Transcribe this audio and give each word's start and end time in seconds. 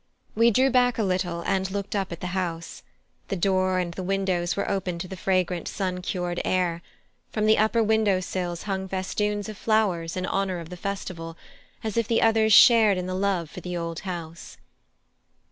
We 0.33 0.49
drew 0.49 0.71
back 0.71 0.97
a 0.97 1.03
little, 1.03 1.43
and 1.45 1.69
looked 1.69 1.95
up 1.95 2.11
at 2.11 2.21
the 2.21 2.33
house: 2.33 2.81
the 3.27 3.35
door 3.35 3.77
and 3.77 3.93
the 3.93 4.01
windows 4.01 4.55
were 4.55 4.67
open 4.67 4.97
to 4.97 5.07
the 5.07 5.15
fragrant 5.15 5.67
sun 5.67 6.01
cured 6.01 6.41
air; 6.43 6.81
from 7.29 7.45
the 7.45 7.59
upper 7.59 7.83
window 7.83 8.19
sills 8.19 8.63
hung 8.63 8.87
festoons 8.87 9.47
of 9.47 9.57
flowers 9.59 10.17
in 10.17 10.25
honour 10.25 10.57
of 10.57 10.69
the 10.69 10.75
festival, 10.75 11.37
as 11.83 11.97
if 11.97 12.07
the 12.07 12.19
others 12.23 12.51
shared 12.51 12.97
in 12.97 13.05
the 13.05 13.13
love 13.13 13.51
for 13.51 13.61
the 13.61 13.77
old 13.77 13.99
house. 13.99 14.57